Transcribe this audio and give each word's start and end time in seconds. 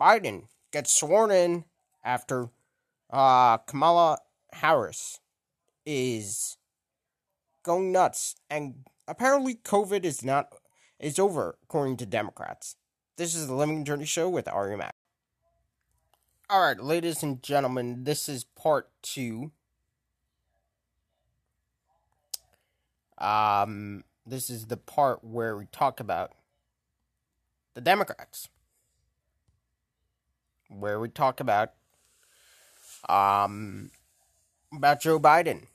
Biden 0.00 0.44
gets 0.72 0.92
sworn 0.92 1.30
in 1.30 1.64
after 2.04 2.50
uh, 3.10 3.58
Kamala 3.58 4.18
Harris 4.52 5.20
is 5.84 6.56
going 7.62 7.92
nuts, 7.92 8.36
and 8.50 8.86
apparently 9.08 9.54
COVID 9.54 10.04
is 10.04 10.24
not 10.24 10.52
is 10.98 11.18
over 11.18 11.58
according 11.62 11.96
to 11.98 12.06
Democrats. 12.06 12.76
This 13.16 13.34
is 13.34 13.46
the 13.46 13.54
Living 13.54 13.84
Journey 13.84 14.04
Show 14.04 14.28
with 14.28 14.48
Ari 14.48 14.76
Mack. 14.76 14.94
All 16.48 16.60
right, 16.60 16.78
ladies 16.78 17.22
and 17.22 17.42
gentlemen, 17.42 18.04
this 18.04 18.28
is 18.28 18.44
part 18.44 18.90
two. 19.02 19.50
Um, 23.18 24.04
this 24.26 24.50
is 24.50 24.66
the 24.66 24.76
part 24.76 25.24
where 25.24 25.56
we 25.56 25.66
talk 25.66 25.98
about 25.98 26.32
the 27.74 27.80
Democrats, 27.80 28.48
where 30.68 30.98
we 31.00 31.08
talk 31.08 31.40
about 31.40 31.72
um 33.08 33.90
about 34.72 35.00
Joe 35.00 35.18
Biden. 35.18 35.66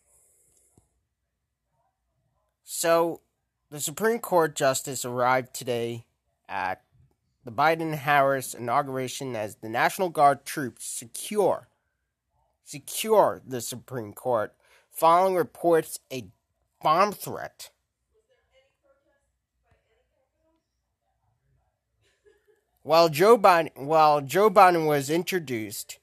So, 2.64 3.22
the 3.70 3.80
Supreme 3.80 4.20
Court 4.20 4.56
justice 4.56 5.06
arrived 5.06 5.54
today 5.54 6.06
at 6.48 6.82
the 7.44 7.52
Biden 7.52 7.96
Harris 7.96 8.54
inauguration 8.54 9.36
as 9.36 9.56
the 9.56 9.70
National 9.70 10.10
Guard 10.10 10.46
troops 10.46 10.86
secure 10.86 11.68
secure 12.64 13.42
the 13.46 13.60
Supreme 13.60 14.14
Court 14.14 14.54
following 14.90 15.36
reports 15.36 16.00
a 16.12 16.28
bomb 16.82 17.12
threat 17.12 17.70
while 22.84 23.10
Joe 23.10 23.38
Biden 23.38 23.70
while 23.76 24.22
Joe 24.22 24.50
Biden 24.50 24.86
was 24.86 25.10
introduced 25.10 26.00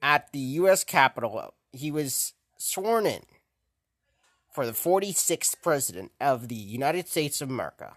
at 0.00 0.32
the 0.32 0.38
US 0.38 0.84
Capitol 0.84 1.54
he 1.72 1.90
was 1.90 2.34
sworn 2.58 3.06
in 3.06 3.22
for 4.52 4.66
the 4.66 4.72
46th 4.72 5.56
president 5.62 6.12
of 6.20 6.48
the 6.48 6.54
United 6.54 7.08
States 7.08 7.40
of 7.40 7.48
America 7.48 7.96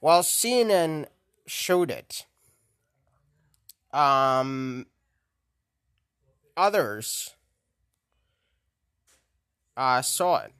while 0.00 0.22
CNN 0.22 1.06
showed 1.46 1.90
it. 1.90 2.26
Um, 3.92 4.86
others 6.56 7.34
uh, 9.76 10.02
saw 10.02 10.38
it. 10.38 10.52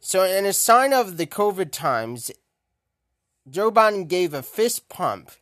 So, 0.00 0.24
in 0.24 0.46
a 0.46 0.52
sign 0.54 0.94
of 0.94 1.18
the 1.18 1.26
COVID 1.26 1.70
times, 1.70 2.30
Joe 3.50 3.72
Biden 3.72 4.06
gave 4.06 4.32
a 4.32 4.42
fist 4.42 4.88
pump 4.88 5.32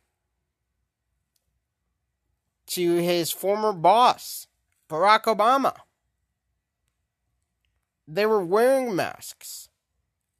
to 2.67 2.95
his 2.95 3.31
former 3.31 3.71
boss, 3.71 4.47
Barack 4.89 5.23
Obama. 5.23 5.75
They 8.07 8.25
were 8.25 8.43
wearing 8.43 8.95
masks. 8.95 9.69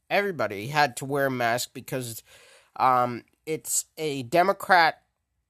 Everybody 0.09 0.67
had 0.67 0.97
to 0.97 1.05
wear 1.05 1.27
a 1.27 1.31
mask 1.31 1.69
because 1.73 2.23
um, 2.75 3.23
it's 3.45 3.85
a 3.97 4.23
Democrat 4.23 5.03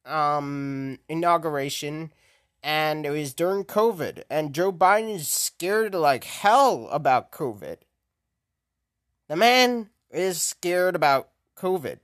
um, 0.05 0.99
inauguration, 1.07 2.11
and 2.61 3.05
it 3.05 3.11
was 3.11 3.33
during 3.33 3.63
COVID, 3.63 4.23
and 4.29 4.53
Joe 4.53 4.73
Biden 4.73 5.15
is 5.15 5.31
scared 5.31 5.95
like 5.95 6.25
hell 6.25 6.89
about 6.91 7.31
COVID. 7.31 7.77
The 9.29 9.37
man 9.37 9.91
is 10.11 10.41
scared 10.41 10.95
about 10.95 11.29
COVID. 11.55 11.99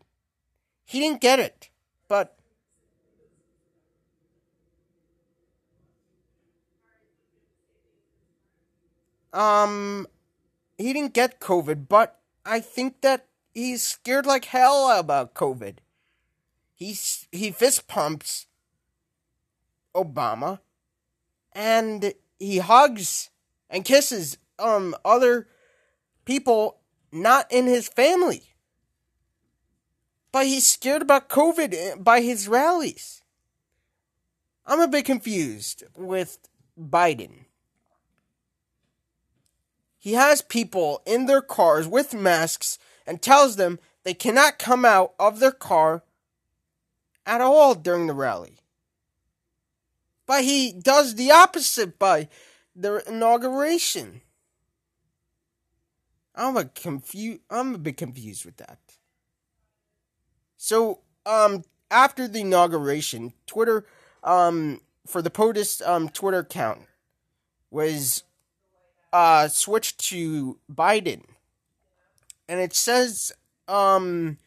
He 0.85 0.99
didn't 0.99 1.19
get 1.21 1.39
it, 1.39 1.69
but 2.07 2.37
um, 9.33 10.07
he 10.77 10.93
didn't 10.93 11.13
get 11.13 11.39
COVID, 11.39 11.87
but 11.89 12.19
I 12.45 12.59
think 12.59 13.01
that 13.01 13.25
he's 13.53 13.81
scared 13.81 14.27
like 14.27 14.45
hell 14.45 14.91
about 14.97 15.33
COVID. 15.33 15.77
He's 16.75 17.27
he 17.31 17.51
fist 17.51 17.87
pumps 17.87 18.47
Obama 19.95 20.59
and 21.53 22.13
he 22.37 22.57
hugs 22.57 23.29
and 23.69 23.85
kisses 23.85 24.37
um 24.59 24.93
other 25.05 25.47
people 26.25 26.81
not 27.11 27.49
in 27.49 27.65
his 27.65 27.87
family. 27.87 28.54
But 30.35 30.47
he's 30.47 30.67
scared 30.67 31.01
about 31.01 31.29
COVID 31.29 31.73
eh, 31.73 31.95
by 31.95 32.19
his 32.19 32.49
rallies. 32.49 33.21
I'm 34.65 34.81
a 34.81 34.87
bit 34.89 35.05
confused 35.05 35.85
with 35.95 36.39
Biden. 36.77 37.45
He 39.97 40.11
has 40.15 40.41
people 40.41 41.01
in 41.05 41.27
their 41.27 41.39
cars 41.39 41.87
with 41.87 42.13
masks 42.13 42.77
and 43.07 43.21
tells 43.21 43.55
them 43.55 43.79
they 44.03 44.13
cannot 44.13 44.59
come 44.59 44.83
out 44.83 45.13
of 45.17 45.39
their 45.39 45.53
car 45.53 46.03
at 47.25 47.39
all 47.39 47.73
during 47.73 48.07
the 48.07 48.13
rally. 48.13 48.57
But 50.25 50.43
he 50.43 50.73
does 50.73 51.15
the 51.15 51.31
opposite 51.31 51.97
by 51.97 52.27
the 52.75 53.01
inauguration. 53.07 54.19
I'm 56.35 56.57
a 56.57 56.65
confu- 56.65 57.39
I'm 57.49 57.75
a 57.75 57.77
bit 57.77 57.95
confused 57.95 58.43
with 58.43 58.57
that. 58.57 58.84
So, 60.67 61.01
um, 61.27 61.63
after 61.91 62.27
the 62.27 62.41
inauguration, 62.41 63.33
Twitter, 63.45 63.85
um, 64.23 64.81
for 65.05 65.21
the 65.21 65.29
POTUS 65.29 65.87
um 65.87 66.09
Twitter 66.09 66.39
account 66.39 66.87
was 67.69 68.23
uh 69.13 69.47
switched 69.47 69.99
to 70.09 70.57
Biden, 70.67 71.21
and 72.49 72.59
it 72.59 72.73
says 72.73 73.31
um 73.67 74.39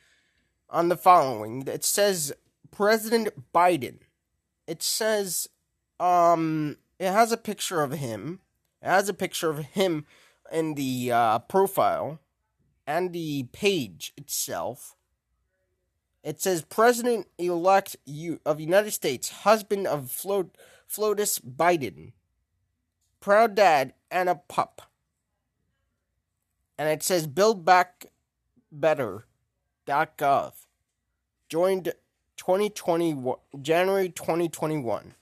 on 0.68 0.88
the 0.88 0.96
following 0.96 1.64
it 1.68 1.84
says 1.84 2.32
President 2.72 3.52
Biden. 3.54 3.98
It 4.66 4.82
says, 4.82 5.48
um, 6.00 6.78
it 6.98 7.12
has 7.12 7.30
a 7.30 7.36
picture 7.36 7.80
of 7.80 7.92
him. 7.92 8.40
It 8.82 8.88
has 8.88 9.08
a 9.08 9.14
picture 9.14 9.50
of 9.50 9.60
him 9.60 10.04
in 10.50 10.74
the 10.74 11.12
uh, 11.12 11.38
profile 11.38 12.18
and 12.88 13.12
the 13.12 13.44
page 13.52 14.12
itself. 14.16 14.96
It 16.22 16.40
says 16.40 16.62
President 16.62 17.26
elect 17.38 17.96
of 18.44 18.60
United 18.60 18.90
States, 18.90 19.28
husband 19.30 19.86
of 19.86 20.10
Flo- 20.10 20.50
FLOTUS 20.86 21.38
Biden, 21.38 22.12
proud 23.20 23.54
dad, 23.54 23.92
and 24.10 24.28
a 24.28 24.34
pup. 24.34 24.82
And 26.76 26.88
it 26.88 27.02
says 27.02 27.26
Build 27.26 27.64
Back 27.64 28.06
Better.gov. 28.70 30.52
Joined 31.48 31.92
2021 32.36 33.36
January 33.62 34.08
2021. 34.10 35.14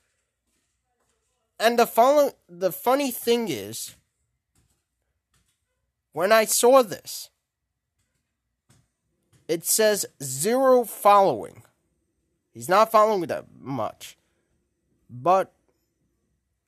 And 1.59 1.79
the 1.79 1.87
follow 1.87 2.33
the 2.49 2.73
funny 2.73 3.11
thing 3.11 3.49
is 3.49 3.97
when 6.13 6.33
I 6.33 6.45
saw 6.45 6.83
this 6.83 7.31
it 9.49 9.65
says 9.65 10.05
zero 10.23 10.85
following. 10.85 11.63
He's 12.53 12.69
not 12.69 12.91
following 12.91 13.29
that 13.29 13.47
much. 13.61 14.19
But 15.09 15.53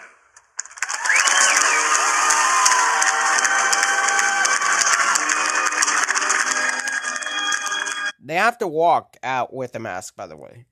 They 8.26 8.36
have 8.36 8.58
to 8.58 8.68
walk 8.68 9.16
out 9.24 9.52
with 9.52 9.74
a 9.74 9.80
mask, 9.80 10.14
by 10.14 10.28
the 10.28 10.36
way. 10.36 10.66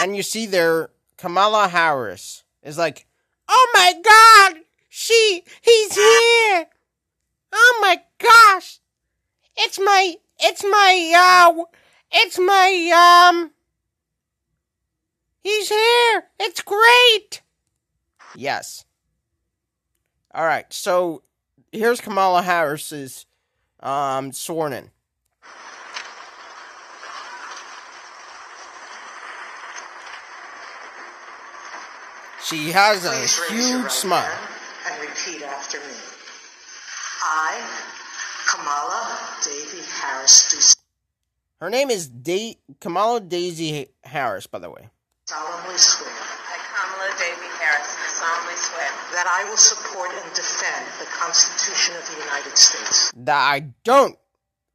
And 0.00 0.16
you 0.16 0.22
see 0.22 0.46
there 0.46 0.90
Kamala 1.16 1.68
Harris 1.68 2.42
is 2.62 2.78
like, 2.78 3.06
"Oh 3.46 3.70
my 3.74 3.92
God, 4.02 4.62
she, 4.88 5.44
he's 5.60 5.94
here! 5.94 6.66
Oh 7.52 7.78
my 7.82 8.00
gosh, 8.18 8.80
it's 9.56 9.78
my, 9.78 10.14
it's 10.38 10.64
my, 10.64 11.52
uh, 11.54 11.64
it's 12.10 12.38
my, 12.38 13.28
um, 13.30 13.50
he's 15.42 15.68
here! 15.68 16.24
It's 16.38 16.62
great!" 16.62 17.42
Yes. 18.34 18.86
All 20.32 20.44
right, 20.44 20.72
so 20.72 21.22
here's 21.72 22.00
Kamala 22.00 22.42
Harris's 22.42 23.26
um, 23.80 24.32
sworn 24.32 24.72
in. 24.72 24.90
She 32.50 32.72
has 32.72 33.04
a 33.04 33.10
Please 33.10 33.38
raise 33.38 33.50
your 33.50 33.58
huge 33.78 33.82
right 33.84 33.92
smile. 33.92 34.22
hand 34.22 34.50
And 34.90 35.08
repeat 35.08 35.42
after 35.46 35.78
me. 35.78 35.94
I, 37.22 37.62
Kamala 38.50 39.18
Devi 39.44 39.82
Harris, 40.02 40.48
do 40.50 40.58
Her 41.64 41.70
name 41.70 41.90
is 41.90 42.08
da- 42.08 42.58
Kamala 42.80 43.20
Daisy 43.20 43.88
Harris, 44.02 44.46
by 44.48 44.58
the 44.58 44.68
way. 44.70 44.88
solemnly 45.26 45.78
swear 45.78 46.10
I, 46.10 46.58
Kamala 46.74 47.10
Devi 47.22 47.46
Harris, 47.62 47.86
solemnly 48.18 48.56
swear 48.56 48.88
that 49.14 49.26
I 49.30 49.48
will 49.48 49.56
support 49.58 50.10
and 50.10 50.34
defend 50.34 50.86
the 50.98 51.06
Constitution 51.06 51.94
of 51.96 52.04
the 52.10 52.18
United 52.24 52.58
States 52.58 53.12
That 53.14 53.38
I 53.38 53.60
don't. 53.84 54.18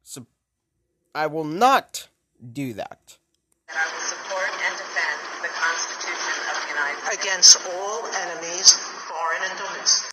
Sup- 0.02 0.24
I 1.14 1.26
will 1.26 1.44
not 1.44 2.08
do 2.40 2.72
that. 2.74 3.18
that 3.68 3.76
I 3.76 3.84
will 3.92 4.00
support 4.00 4.48
and 4.64 4.74
defend 4.78 5.18
the 5.42 5.48
Constitution 5.52 6.34
of 6.48 6.56
the 6.62 6.68
United 6.72 6.96
States 6.96 7.04
against 7.20 7.56
all 7.72 8.04
enemies, 8.28 8.76
foreign 9.08 9.42
and 9.48 9.56
domestic. 9.58 10.10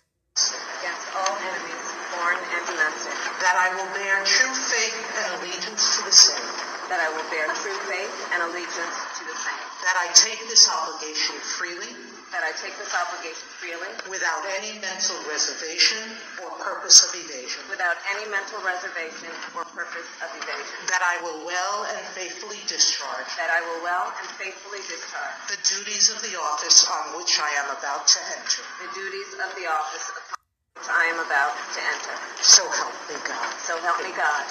against 0.80 1.06
all 1.14 1.34
enemies, 1.36 1.84
foreign 2.16 2.40
and 2.40 2.64
domestic, 2.66 3.12
That 3.44 3.56
I 3.60 3.68
will 3.76 3.90
bear 3.94 4.24
true 4.24 4.54
faith 4.54 4.96
and 5.20 5.28
allegiance 5.38 5.96
to 5.96 6.00
the 6.04 6.12
same. 6.12 6.48
that 6.88 7.00
I 7.00 7.08
will 7.16 7.24
bear 7.32 7.48
true 7.60 7.76
faith 7.88 8.12
and 8.32 8.42
allegiance 8.48 8.96
to 9.20 9.22
the 9.24 9.36
same, 9.36 9.64
That 9.84 9.96
I 10.00 10.06
take 10.16 10.40
this 10.48 10.68
obligation 10.68 11.36
freely, 11.40 11.92
that 12.34 12.42
I 12.42 12.50
take 12.58 12.74
this 12.82 12.90
obligation 12.90 13.46
freely, 13.62 13.86
without 14.10 14.42
any 14.58 14.74
mental 14.82 15.14
reservation 15.30 16.02
or 16.42 16.50
purpose 16.58 17.06
of 17.06 17.14
evasion. 17.14 17.62
without 17.70 17.94
any 18.10 18.26
mental 18.26 18.58
reservation 18.66 19.30
or 19.54 19.62
purpose 19.70 20.06
of 20.18 20.28
evasion, 20.34 20.74
That 20.90 20.98
I 21.06 21.22
will 21.22 21.46
well 21.46 21.86
and 21.94 22.02
faithfully 22.18 22.58
discharge 22.66 23.30
that 23.38 23.54
I 23.54 23.62
will 23.70 23.86
well 23.86 24.10
and 24.18 24.26
faithfully 24.34 24.82
discharge 24.90 25.38
the 25.46 25.60
duties 25.62 26.10
of 26.10 26.18
the 26.26 26.34
office 26.34 26.82
on 26.90 27.14
which 27.22 27.38
I 27.38 27.50
am 27.62 27.70
about 27.78 28.02
to 28.10 28.18
enter. 28.34 28.62
the 28.82 28.90
duties 28.98 29.30
of 29.38 29.50
the 29.54 29.66
office 29.70 30.06
upon 30.10 30.38
which 30.74 30.90
I 30.90 31.04
am 31.14 31.18
about 31.22 31.54
to 31.54 31.80
enter. 31.86 32.14
So 32.42 32.62
help 32.66 32.94
me 33.06 33.14
God. 33.22 33.46
So 33.62 33.78
help 33.78 34.02
me 34.02 34.10
God. 34.18 34.42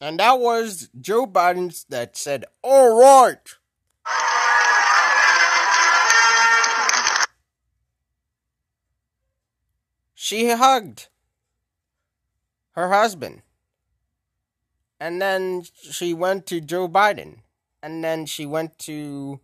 And 0.00 0.18
that 0.18 0.38
was 0.40 0.88
Joe 1.00 1.26
Biden 1.26 1.72
that 1.88 2.16
said, 2.16 2.44
All 2.62 2.98
right. 2.98 3.38
She 10.32 10.48
hugged 10.48 11.08
her 12.70 12.88
husband. 12.88 13.42
And 14.98 15.20
then 15.20 15.64
she 15.74 16.14
went 16.14 16.46
to 16.46 16.58
Joe 16.58 16.88
Biden. 16.88 17.40
And 17.82 18.02
then 18.02 18.24
she 18.24 18.46
went 18.46 18.78
to 18.78 19.40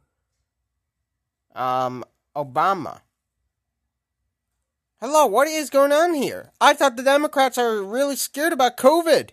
um, 1.55 2.05
Obama. 2.35 3.03
Hello, 4.99 5.27
what 5.27 5.47
is 5.47 5.69
going 5.69 5.93
on 5.93 6.15
here? 6.15 6.53
I 6.59 6.73
thought 6.73 6.97
the 6.97 7.03
Democrats 7.03 7.59
are 7.59 7.83
really 7.83 8.17
scared 8.17 8.55
about 8.55 8.79
COVID. 8.79 9.33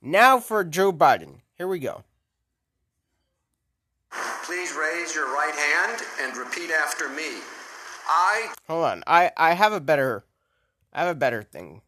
Now 0.00 0.38
for 0.38 0.62
Joe 0.62 0.92
Biden. 0.92 1.40
Here 1.56 1.66
we 1.66 1.80
go. 1.80 2.04
Please 4.78 4.94
raise 4.94 5.14
your 5.14 5.26
right 5.34 5.54
hand 5.54 6.02
and 6.22 6.36
repeat 6.36 6.70
after 6.70 7.08
me. 7.08 7.42
I, 8.06 8.52
Hold 8.68 8.84
on. 8.84 9.04
I 9.06 9.32
I 9.36 9.54
have 9.54 9.72
a 9.72 9.80
better 9.80 10.24
I 10.92 11.00
have 11.02 11.10
a 11.16 11.18
better 11.18 11.42
thing. 11.42 11.82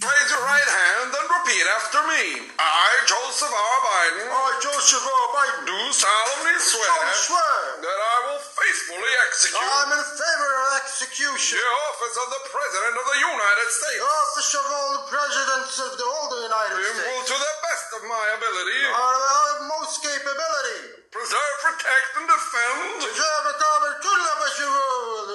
Raise 0.00 0.30
your 0.32 0.42
right 0.42 0.64
hand 0.64 1.12
and 1.12 1.26
repeat 1.28 1.66
after 1.76 2.00
me. 2.08 2.48
I, 2.58 2.88
Joseph 3.04 3.52
R. 3.52 3.78
Biden. 3.84 4.26
I, 4.32 4.48
Joseph 4.64 5.04
R. 5.06 5.26
Biden. 5.36 5.62
Do 5.68 5.78
solemnly 5.92 6.56
swear. 6.56 7.04
swear. 7.14 7.54
That 7.84 8.00
I 8.00 8.16
will 8.32 8.40
faithfully 8.40 9.12
execute. 9.28 9.60
I'm 9.60 9.92
in 9.92 10.02
favor 10.02 10.50
of 10.56 10.68
execution. 10.80 11.60
The 11.60 11.74
office 11.92 12.16
of 12.16 12.28
the 12.32 12.42
President 12.48 12.94
of 12.96 13.06
the 13.12 13.20
United 13.28 13.68
States. 13.76 14.02
Office 14.02 14.50
of 14.56 14.64
all 14.72 14.88
the 14.98 15.04
presidents 15.12 15.74
of 15.84 15.92
the 16.00 16.08
whole 16.08 16.28
the 16.32 16.42
United 16.48 16.80
Will 16.80 16.96
States. 16.96 17.28
to 17.28 17.36
the 17.36 17.54
best 17.90 18.02
of 18.02 18.08
my 18.08 18.36
ability. 18.36 18.80
Are 18.94 19.14
of 19.50 19.68
most 19.68 20.02
capability. 20.02 20.80
Preserve, 21.10 21.58
protect, 21.62 22.16
and 22.18 22.28
defend. 22.28 23.02
Preserve 23.02 23.44
the 23.44 23.54
common 23.64 23.92
to 24.02 24.10
the 24.20 24.34
best 24.40 24.60
of 24.60 24.70
all. 24.86 25.28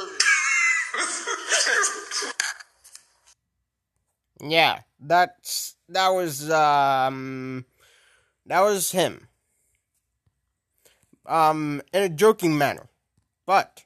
Yeah, 4.50 4.80
that's 5.00 5.76
that 5.90 6.10
was 6.10 6.50
um 6.52 7.66
that 8.46 8.62
was 8.62 8.92
him. 8.92 9.28
Um 11.26 11.82
in 11.94 12.04
a 12.04 12.10
joking 12.10 12.58
manner. 12.58 12.88
But 13.46 13.84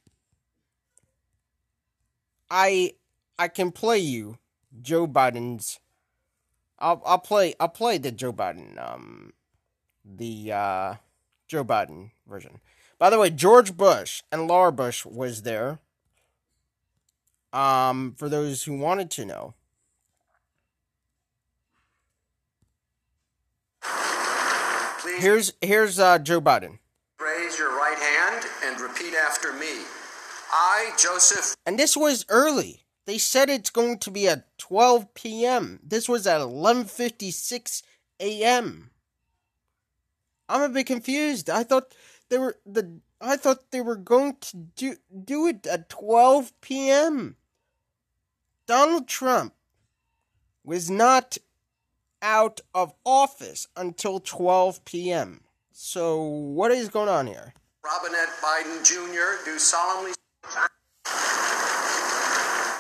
I 2.50 2.94
I 3.38 3.48
can 3.48 3.72
play 3.72 4.00
you 4.00 4.38
Joe 4.82 5.08
Biden's 5.08 5.80
I'll 6.80 7.02
I'll 7.06 7.20
play 7.20 7.54
I'll 7.60 7.70
play 7.70 7.98
the 7.98 8.12
Joe 8.12 8.34
Biden 8.34 8.82
um 8.82 9.34
the 10.04 10.52
uh 10.52 10.96
Joe 11.48 11.64
Biden 11.64 12.12
version. 12.28 12.60
By 12.98 13.10
the 13.10 13.20
way, 13.20 13.30
George 13.30 13.78
Bush 13.78 14.24
and 14.32 14.48
Laura 14.48 14.72
Bush 14.72 15.06
was 15.06 15.44
there. 15.44 15.80
Um 17.54 18.16
for 18.18 18.30
those 18.30 18.64
who 18.64 18.78
wanted 18.78 19.10
to 19.12 19.26
know. 19.26 19.54
please 25.02 25.22
Here's 25.22 25.54
here's 25.62 26.00
uh, 26.00 26.20
Joe 26.20 26.42
Biden, 26.42 26.80
raise 27.20 27.58
your 27.58 27.72
right 27.76 27.98
hand 27.98 28.46
and 28.66 28.80
repeat 28.82 29.14
after 29.14 29.54
me. 29.54 29.84
I, 30.52 30.92
Joseph 30.98 31.56
and 31.66 31.78
this 31.78 31.96
was 31.96 32.26
early. 32.30 32.84
They 33.10 33.18
said 33.18 33.50
it's 33.50 33.72
going 33.72 33.98
to 34.06 34.12
be 34.12 34.28
at 34.28 34.56
12 34.60 35.16
p.m. 35.16 35.80
This 35.82 36.08
was 36.08 36.28
at 36.28 36.42
11:56 36.42 37.82
a.m. 38.20 38.92
I'm 40.48 40.62
a 40.62 40.70
bit 40.70 40.86
confused. 40.86 41.50
I 41.50 41.64
thought 41.64 41.96
they 42.30 42.38
were 42.38 42.58
the 42.68 43.00
I 43.20 43.36
thought 43.36 43.72
they 43.72 43.82
were 43.82 43.96
going 43.96 44.38
to 44.42 44.58
do 44.76 44.98
do 45.26 45.48
it 45.48 45.66
at 45.66 45.90
12 45.90 46.54
p.m. 46.62 47.36
Donald 48.68 49.08
Trump 49.08 49.56
was 50.64 50.92
not 50.92 51.40
out 52.22 52.62
of 52.76 52.94
office 53.04 53.68
until 53.76 54.20
12 54.20 54.86
p.m. 54.86 55.42
So 55.72 56.22
what 56.22 56.70
is 56.70 56.90
going 56.90 57.10
on 57.10 57.26
here? 57.26 57.56
Robinette 57.84 58.30
Biden 58.44 58.86
Jr. 58.86 59.44
do 59.44 59.58
solemnly. 59.58 60.14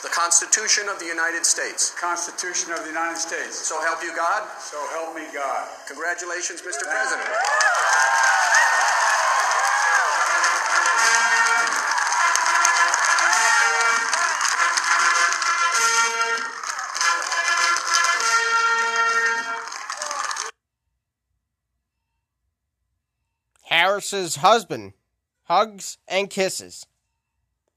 the 0.00 0.08
Constitution 0.10 0.88
of 0.88 1.00
the 1.00 1.06
United 1.06 1.44
States. 1.44 1.92
Constitution 1.98 2.72
of 2.72 2.80
the 2.80 2.86
United 2.86 3.18
States. 3.18 3.56
So 3.58 3.80
help 3.82 4.00
you 4.02 4.14
God. 4.14 4.46
So 4.60 4.78
help 4.92 5.16
me 5.16 5.22
God. 5.34 5.68
Congratulations, 5.88 6.62
Mr. 6.62 6.84
Thank 6.84 6.94
President. 6.94 7.28
You. 7.28 7.78
Harris's 23.64 24.36
husband 24.36 24.92
hugs 25.44 25.98
and 26.06 26.30
kisses. 26.30 26.86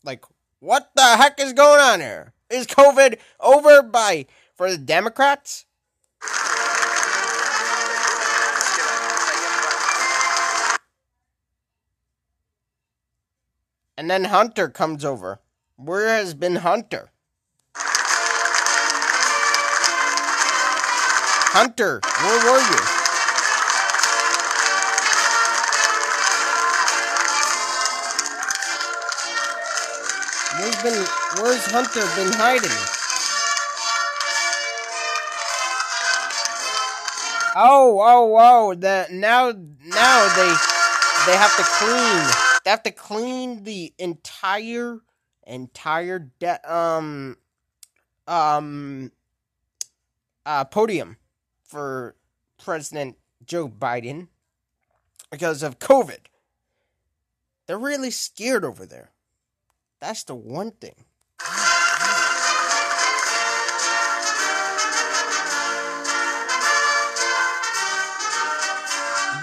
Like, 0.04 0.24
what 0.62 0.92
the 0.96 1.18
heck 1.18 1.40
is 1.40 1.52
going 1.52 1.82
on 1.82 2.00
here? 2.00 2.34
Is 2.50 2.68
COVID 2.68 3.20
over 3.40 3.82
by 3.82 4.28
for 4.56 4.72
the 4.72 4.78
Democrats? 4.78 5.66
And 13.98 14.10
then 14.10 14.24
Hunter 14.26 14.70
comes 14.70 15.04
over. 15.04 15.42
Where 15.76 16.08
has 16.08 16.34
been 16.34 16.58
Hunter? 16.58 17.12
Hunter, 21.54 22.00
where 22.22 22.52
were 22.54 22.62
you? 22.62 23.01
Been 30.84 31.06
where's 31.38 31.66
Hunter 31.66 32.02
been 32.16 32.34
hiding? 32.34 32.72
Oh, 37.56 38.00
oh, 38.02 38.38
oh! 38.40 38.74
That 38.76 39.12
now, 39.12 39.52
now 39.52 40.36
they 40.36 40.56
they 41.26 41.38
have 41.38 41.56
to 41.58 41.64
clean. 41.64 42.60
They 42.64 42.70
have 42.70 42.84
to 42.84 42.92
clean 42.92 43.64
the 43.64 43.94
entire 43.98 45.00
entire 45.46 46.20
de- 46.40 46.74
um 46.74 47.38
um 48.28 49.12
uh 50.46 50.64
podium 50.66 51.18
for 51.64 52.16
President 52.58 53.18
Joe 53.46 53.68
Biden 53.68 54.28
because 55.30 55.64
of 55.64 55.80
COVID. 55.80 56.20
They're 57.68 57.78
really 57.78 58.12
scared 58.12 58.66
over 58.66 58.86
there. 58.86 59.11
That's 60.02 60.24
the 60.24 60.36
one 60.36 60.72
thing. 60.72 60.96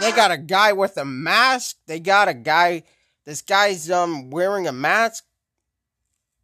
They 0.00 0.12
got 0.12 0.30
a 0.30 0.38
guy 0.38 0.72
with 0.72 0.96
a 0.96 1.04
mask. 1.04 1.76
They 1.86 2.00
got 2.00 2.28
a 2.28 2.34
guy. 2.34 2.82
This 3.24 3.42
guy's 3.42 3.90
um 3.90 4.30
wearing 4.30 4.66
a 4.66 4.72
mask. 4.72 5.24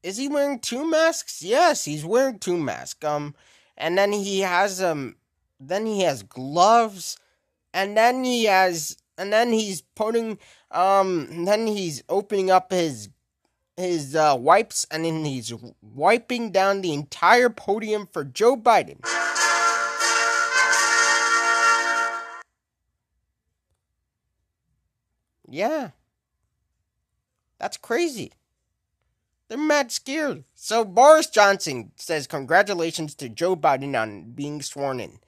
Is 0.02 0.16
he 0.16 0.28
wearing 0.28 0.58
two 0.58 0.88
masks? 0.88 1.42
Yes, 1.42 1.84
he's 1.84 2.04
wearing 2.04 2.38
two 2.38 2.58
masks. 2.58 3.04
Um, 3.04 3.34
and 3.76 3.96
then 3.96 4.12
he 4.12 4.40
has 4.40 4.82
um, 4.82 5.16
then 5.58 5.86
he 5.86 6.02
has 6.02 6.22
gloves, 6.22 7.16
and 7.72 7.96
then 7.96 8.22
he 8.22 8.44
has, 8.44 8.96
and 9.16 9.32
then 9.32 9.52
he's 9.52 9.82
putting 9.96 10.38
um, 10.70 11.44
then 11.44 11.66
he's 11.66 12.02
opening 12.08 12.50
up 12.50 12.70
his 12.70 13.08
his 13.76 14.14
uh, 14.14 14.36
wipes, 14.38 14.86
and 14.90 15.04
then 15.04 15.24
he's 15.24 15.52
wiping 15.82 16.50
down 16.50 16.80
the 16.80 16.92
entire 16.92 17.50
podium 17.50 18.08
for 18.12 18.24
Joe 18.24 18.56
Biden. 18.56 18.98
Yeah. 25.48 25.90
That's 27.58 27.76
crazy. 27.76 28.32
They're 29.48 29.58
mad 29.58 29.92
scared. 29.92 30.44
So 30.54 30.84
Boris 30.84 31.28
Johnson 31.28 31.92
says 31.96 32.26
congratulations 32.26 33.14
to 33.16 33.28
Joe 33.28 33.54
Biden 33.54 34.00
on 34.00 34.32
being 34.32 34.62
sworn 34.62 35.00
in 35.00 35.18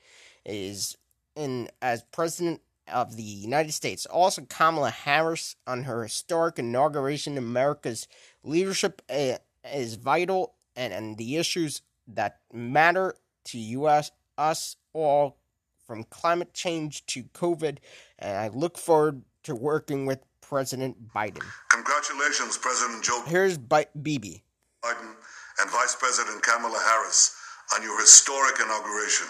is 0.45 0.97
in 1.35 1.69
as 1.81 2.03
president 2.13 2.61
of 2.93 3.17
the 3.17 3.23
United 3.23 3.73
States. 3.73 4.07
Also 4.07 4.43
Kamala 4.43 4.91
Harris 4.91 5.57
on 5.67 5.85
her 5.85 6.03
historic 6.05 6.59
inauguration 6.59 7.37
America's 7.37 8.09
leadership 8.47 9.03
is 9.09 9.95
vital 9.97 10.55
and, 10.77 10.93
and 10.93 11.19
the 11.19 11.37
issues 11.37 11.83
that 12.09 12.39
matter 12.53 13.15
to 13.45 13.59
US 13.59 14.11
us 14.39 14.77
all 14.93 15.39
from 15.87 16.05
climate 16.05 16.53
change 16.55 17.05
to 17.07 17.25
COVID 17.25 17.79
and 18.19 18.37
I 18.37 18.49
look 18.49 18.79
forward 18.79 19.23
to 19.45 19.55
working 19.55 20.07
with 20.07 20.21
President 20.41 21.13
Biden. 21.13 21.43
Congratulations, 21.71 22.57
President 22.59 23.03
Joe 23.03 23.23
Here's 23.27 23.59
Bi- 23.59 23.87
Bibi. 24.01 24.43
Biden 24.83 25.15
and 25.61 25.71
Vice 25.71 25.97
President 25.99 26.43
Kamala 26.43 26.79
Harris 26.87 27.35
on 27.75 27.83
your 27.83 27.99
historic 28.01 28.55
inauguration. 28.61 29.27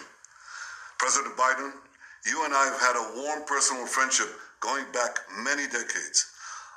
President 0.98 1.36
Biden, 1.36 1.72
you 2.26 2.44
and 2.44 2.52
I 2.52 2.64
have 2.64 2.80
had 2.80 2.96
a 2.96 3.22
warm 3.22 3.44
personal 3.46 3.86
friendship 3.86 4.28
going 4.60 4.84
back 4.92 5.20
many 5.38 5.64
decades. 5.64 6.26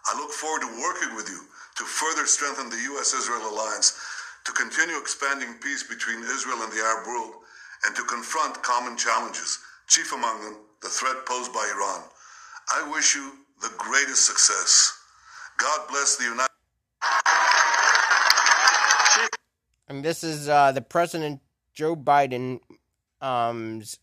I 0.07 0.17
look 0.17 0.31
forward 0.31 0.61
to 0.61 0.81
working 0.81 1.15
with 1.15 1.27
you 1.27 1.41
to 1.79 1.85
further 1.85 2.27
strengthen 2.27 2.69
the 2.69 2.81
U.S. 2.91 3.13
Israel 3.13 3.47
alliance, 3.49 3.97
to 4.43 4.51
continue 4.51 4.99
expanding 4.99 5.55
peace 5.63 5.81
between 5.81 6.19
Israel 6.23 6.59
and 6.61 6.71
the 6.73 6.83
Arab 6.83 7.07
world, 7.07 7.35
and 7.85 7.95
to 7.95 8.03
confront 8.03 8.61
common 8.61 8.97
challenges, 8.97 9.59
chief 9.87 10.11
among 10.11 10.43
them 10.43 10.57
the 10.81 10.89
threat 10.89 11.25
posed 11.25 11.53
by 11.53 11.63
Iran. 11.73 12.03
I 12.75 12.91
wish 12.91 13.15
you 13.15 13.31
the 13.61 13.71
greatest 13.77 14.25
success. 14.25 14.91
God 15.57 15.87
bless 15.87 16.17
the 16.17 16.25
United 16.25 16.51
States 19.11 19.37
And 19.87 20.03
this 20.03 20.23
is 20.23 20.49
uh, 20.49 20.73
the 20.73 20.81
President 20.81 21.39
Joe 21.73 21.95
Biden 21.95 22.59
um's 23.21 23.99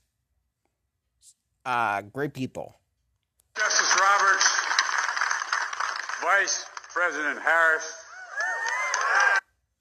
uh, 1.67 2.01
great 2.01 2.33
people. 2.33 2.75
Justice 3.55 3.97
Roberts, 4.01 4.51
Vice 6.23 6.65
President 6.97 7.39
Harris, 7.43 7.95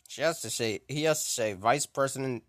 She 0.09 0.21
has 0.21 0.41
to 0.41 0.49
say 0.49 0.81
he 0.89 1.03
has 1.03 1.23
to 1.23 1.29
say 1.29 1.53
Vice 1.53 1.85
President 1.85 2.43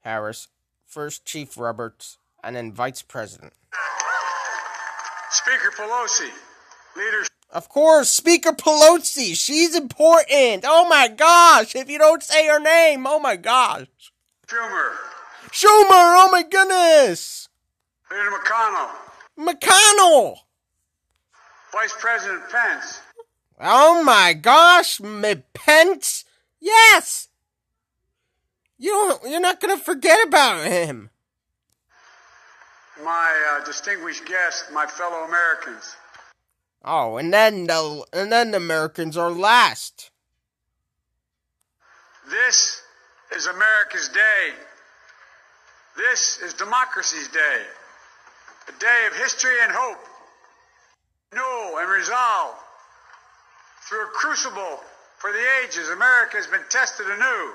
Harris, 0.00 0.48
first 0.86 1.24
Chief 1.24 1.56
Roberts, 1.56 2.18
and 2.42 2.56
then 2.56 2.72
Vice 2.72 3.00
President. 3.00 3.52
Speaker 5.30 5.70
Pelosi, 5.70 6.30
leaders 6.96 7.28
Of 7.50 7.68
course, 7.68 8.10
Speaker 8.10 8.50
Pelosi. 8.50 9.36
She's 9.36 9.76
important. 9.76 10.64
Oh 10.66 10.88
my 10.88 11.06
gosh! 11.06 11.76
If 11.76 11.88
you 11.88 11.98
don't 11.98 12.22
say 12.24 12.48
her 12.48 12.58
name, 12.58 13.06
oh 13.06 13.20
my 13.20 13.36
gosh. 13.36 13.86
Schumer, 14.48 14.96
Schumer. 15.52 16.16
Oh 16.18 16.28
my 16.32 16.42
goodness. 16.42 17.48
Leader 18.10 18.30
McConnell, 18.30 18.90
McConnell. 19.38 20.38
Vice 21.70 21.94
President 22.00 22.42
Pence, 22.50 23.02
Oh 23.60 24.02
my 24.04 24.34
gosh, 24.34 25.00
M- 25.00 25.42
Pence. 25.52 26.24
Yes. 26.60 27.28
You 28.78 28.90
don't, 28.90 29.30
you're 29.30 29.40
not 29.40 29.60
gonna 29.60 29.78
forget 29.78 30.18
about 30.26 30.64
him. 30.66 31.10
my 33.04 33.58
uh, 33.60 33.64
distinguished 33.64 34.24
guests, 34.26 34.70
my 34.72 34.86
fellow 34.86 35.24
Americans. 35.24 35.96
Oh, 36.84 37.16
and 37.16 37.32
then 37.32 37.66
the 37.66 38.04
and 38.12 38.30
then 38.30 38.52
the 38.52 38.56
Americans 38.58 39.16
are 39.16 39.30
last. 39.30 40.10
This 42.30 42.80
is 43.34 43.46
America's 43.46 44.08
day. 44.08 44.54
This 45.96 46.38
is 46.42 46.54
democracy's 46.54 47.28
day. 47.28 47.62
A 48.68 48.78
day 48.78 49.06
of 49.10 49.16
history 49.16 49.56
and 49.62 49.72
hope. 49.72 49.98
Renewal 51.32 51.78
and 51.78 51.90
resolve. 51.90 52.54
Through 53.88 54.04
a 54.04 54.10
crucible 54.10 54.80
for 55.18 55.32
the 55.32 55.44
ages, 55.64 55.88
America 55.88 56.36
has 56.36 56.46
been 56.46 56.64
tested 56.68 57.06
anew, 57.06 57.52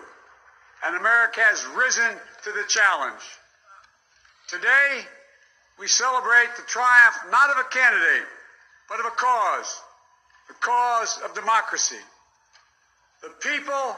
and 0.85 0.97
America 0.97 1.41
has 1.41 1.65
risen 1.77 2.09
to 2.43 2.51
the 2.51 2.63
challenge. 2.67 3.21
Today, 4.49 5.05
we 5.79 5.87
celebrate 5.87 6.49
the 6.57 6.63
triumph 6.63 7.15
not 7.31 7.49
of 7.51 7.57
a 7.57 7.69
candidate, 7.69 8.27
but 8.89 8.99
of 8.99 9.05
a 9.05 9.15
cause, 9.15 9.81
the 10.47 10.55
cause 10.55 11.19
of 11.23 11.33
democracy. 11.35 12.01
The 13.21 13.29
people 13.39 13.95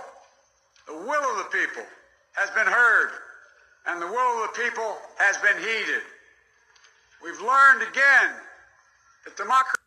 the 0.88 0.94
will 0.94 1.32
of 1.32 1.38
the 1.38 1.58
people 1.58 1.84
has 2.34 2.50
been 2.52 2.68
heard, 2.68 3.10
and 3.88 4.02
the 4.02 4.08
will 4.08 4.44
of 4.44 4.54
the 4.54 4.62
people 4.62 4.98
has 5.18 5.38
been 5.38 5.58
heeded. 5.58 6.04
We've 7.24 7.42
learned 7.42 7.82
again 7.82 8.30
that 9.26 9.36
democracy. 9.36 9.85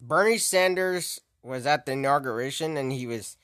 Bernie 0.00 0.38
Sanders 0.38 1.20
was 1.42 1.66
at 1.66 1.86
the 1.86 1.92
inauguration 1.92 2.76
and 2.76 2.92
he 2.92 3.06
was 3.06 3.36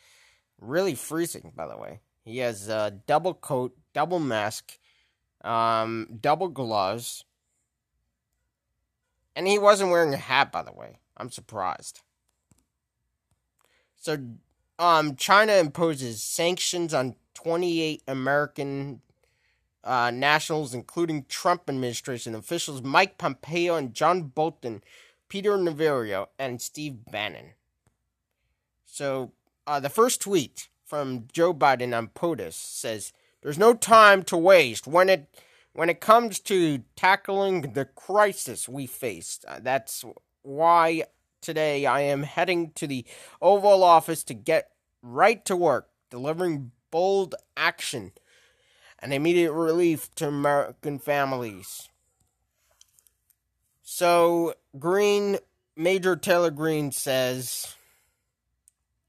really 0.60 0.94
freezing, 0.94 1.52
by 1.54 1.66
the 1.66 1.76
way. 1.76 2.00
He 2.24 2.38
has 2.38 2.68
a 2.68 3.00
double 3.06 3.34
coat, 3.34 3.76
double 3.92 4.18
mask, 4.18 4.78
um, 5.42 6.08
double 6.20 6.48
gloves. 6.48 7.24
And 9.36 9.46
he 9.46 9.58
wasn't 9.58 9.90
wearing 9.90 10.14
a 10.14 10.18
hat, 10.18 10.52
by 10.52 10.62
the 10.62 10.72
way. 10.72 10.98
I'm 11.16 11.30
surprised. 11.30 12.00
So, 13.96 14.18
um, 14.78 15.16
China 15.16 15.54
imposes 15.54 16.22
sanctions 16.22 16.94
on 16.94 17.16
28 17.34 18.02
American 18.08 19.00
uh, 19.82 20.10
nationals, 20.10 20.74
including 20.74 21.26
Trump 21.28 21.62
administration 21.68 22.34
officials 22.34 22.82
Mike 22.82 23.18
Pompeo 23.18 23.76
and 23.76 23.94
John 23.94 24.22
Bolton, 24.22 24.82
Peter 25.34 25.56
Navarro, 25.56 26.28
and 26.38 26.62
Steve 26.62 27.06
Bannon. 27.10 27.54
So, 28.84 29.32
uh, 29.66 29.80
the 29.80 29.88
first 29.88 30.20
tweet 30.20 30.68
from 30.84 31.26
Joe 31.32 31.52
Biden 31.52 31.92
on 31.92 32.06
POTUS 32.06 32.54
says, 32.54 33.12
"There's 33.42 33.58
no 33.58 33.74
time 33.74 34.22
to 34.26 34.36
waste 34.36 34.86
when 34.86 35.08
it 35.08 35.26
when 35.72 35.90
it 35.90 36.00
comes 36.00 36.38
to 36.38 36.84
tackling 36.94 37.72
the 37.72 37.84
crisis 37.84 38.68
we 38.68 38.86
faced. 38.86 39.44
Uh, 39.46 39.58
that's 39.60 40.04
why 40.42 41.02
today 41.40 41.84
I 41.84 42.02
am 42.02 42.22
heading 42.22 42.70
to 42.74 42.86
the 42.86 43.04
Oval 43.42 43.82
Office 43.82 44.22
to 44.22 44.34
get 44.34 44.70
right 45.02 45.44
to 45.46 45.56
work, 45.56 45.90
delivering 46.10 46.70
bold 46.92 47.34
action 47.56 48.12
and 49.00 49.12
immediate 49.12 49.50
relief 49.50 50.14
to 50.14 50.28
American 50.28 51.00
families." 51.00 51.88
So, 53.86 54.54
Green, 54.78 55.38
Marjorie 55.76 56.18
Taylor 56.18 56.50
Greene 56.50 56.90
says, 56.90 57.76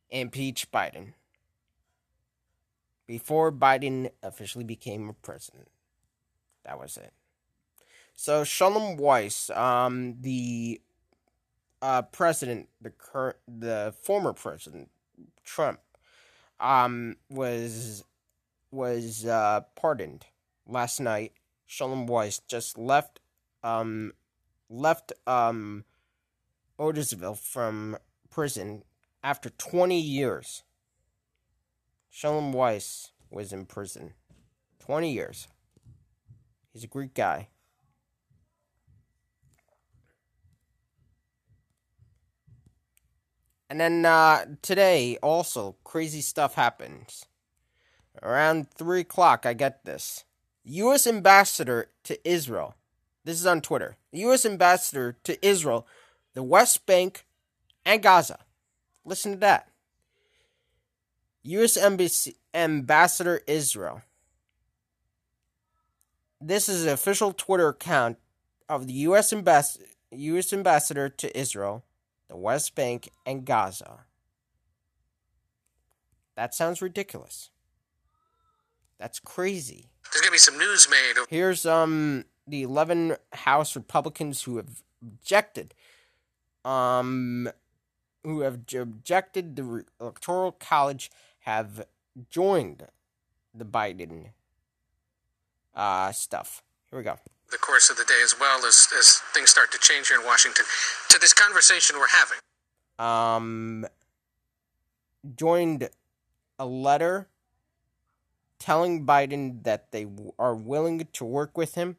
impeach 0.10 0.70
Biden 0.72 1.14
before 3.08 3.52
Biden 3.52 4.10
officially 4.24 4.64
became 4.64 5.10
a 5.10 5.14
president. 5.14 5.70
That 6.64 6.80
was 6.80 6.98
it. 6.98 7.14
So 8.14 8.44
Sholam 8.44 8.98
Weiss, 8.98 9.50
um, 9.50 10.16
the 10.22 10.82
uh, 11.82 12.04
president, 12.04 12.70
the 12.82 12.90
current, 12.90 13.38
the 13.48 13.94
former 14.02 14.34
president, 14.34 14.90
Trump, 15.44 15.80
um, 16.60 17.18
was 17.30 18.04
was 18.72 19.26
uh, 19.26 19.62
pardoned 19.76 20.26
last 20.66 21.00
night. 21.00 21.34
Sholam 21.68 22.08
Weiss 22.08 22.40
just 22.40 22.78
left, 22.78 23.20
um, 23.64 24.14
left 24.70 25.14
um, 25.28 25.86
Otisville 26.80 27.38
from 27.38 27.98
prison 28.30 28.84
after 29.24 29.50
20 29.50 30.00
years. 30.00 30.64
Sholam 32.14 32.52
Weiss 32.52 33.12
was 33.30 33.52
in 33.52 33.66
prison. 33.66 34.14
20 34.80 35.12
years. 35.12 35.48
He's 36.72 36.84
a 36.84 36.88
Greek 36.88 37.14
guy. 37.14 37.50
And 43.70 43.80
then 43.80 44.06
uh, 44.06 44.46
today, 44.62 45.18
also, 45.22 45.76
crazy 45.84 46.22
stuff 46.22 46.54
happens. 46.54 47.26
Around 48.22 48.70
3 48.72 49.02
o'clock, 49.02 49.46
I 49.46 49.54
get 49.54 49.86
this. 49.86 50.24
U.S. 50.64 51.08
Ambassador 51.08 51.90
to 52.04 52.30
Israel. 52.30 52.76
This 53.26 53.40
is 53.40 53.46
on 53.48 53.62
Twitter. 53.62 53.98
The 54.12 54.20
U.S. 54.20 54.46
Ambassador 54.46 55.18
to 55.24 55.46
Israel, 55.46 55.86
the 56.36 56.44
West 56.44 56.86
Bank, 56.86 57.26
and 57.84 58.02
Gaza. 58.02 58.40
Listen 59.04 59.34
to 59.34 59.38
that. 59.40 59.68
U.S. 61.44 61.76
Embassy, 61.76 62.38
Ambassador 62.54 63.42
Israel. 63.48 64.04
This 66.40 66.70
is 66.70 66.86
an 66.86 66.90
official 66.90 67.34
Twitter 67.34 67.70
account 67.70 68.18
of 68.70 68.86
the 68.88 68.94
U.S. 68.94 69.34
Ambass- 69.34 69.82
U.S. 70.12 70.54
Ambassador 70.54 71.10
to 71.10 71.38
Israel, 71.38 71.84
the 72.30 72.38
West 72.38 72.76
Bank, 72.76 73.10
and 73.26 73.44
Gaza. 73.46 74.02
That 76.36 76.54
sounds 76.54 76.82
ridiculous. 76.82 77.50
That's 79.00 79.20
crazy. 79.20 79.90
There's 80.12 80.22
gonna 80.22 80.32
be 80.32 80.38
some 80.38 80.58
news 80.58 80.88
made. 80.90 81.14
Here's 81.30 81.66
um 81.66 82.26
the 82.48 82.64
11 82.64 83.18
House 83.34 83.76
Republicans 83.76 84.44
who 84.44 84.58
have 84.58 84.84
objected 85.02 85.74
um 86.64 87.48
who 88.24 88.42
have 88.42 88.62
objected 88.74 89.56
the 89.56 89.86
electoral 90.00 90.52
college 90.52 91.12
have 91.42 91.86
joined 92.30 92.88
the 93.54 93.66
Biden 93.66 94.30
uh, 95.76 96.12
stuff. 96.12 96.64
Here 96.90 96.98
we 97.00 97.04
go. 97.04 97.18
The 97.52 97.58
course 97.58 97.90
of 97.90 97.98
the 97.98 98.06
day, 98.06 98.20
as 98.24 98.36
well 98.40 98.66
as 98.66 98.88
as 98.98 99.20
things 99.34 99.50
start 99.52 99.72
to 99.72 99.78
change 99.78 100.08
here 100.08 100.20
in 100.20 100.26
Washington, 100.26 100.66
to 101.10 101.20
this 101.20 101.34
conversation 101.34 101.98
we're 101.98 102.08
having. 102.08 102.38
Um, 102.98 103.86
joined 105.36 105.90
a 106.58 106.66
letter 106.66 107.28
telling 108.58 109.06
Biden 109.06 109.64
that 109.64 109.92
they 109.92 110.08
are 110.40 110.56
willing 110.56 111.08
to 111.14 111.26
work 111.26 111.58
with 111.58 111.76
him 111.76 111.98